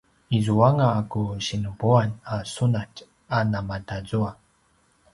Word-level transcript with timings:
izuanga 0.37 0.85
a 0.99 1.01
ku 1.11 1.21
sinupuan 1.45 2.09
a 2.33 2.35
sunatj 2.53 2.95
a 3.35 3.37
namatazua 3.51 4.31